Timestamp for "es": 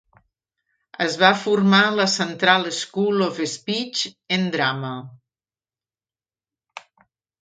1.03-1.17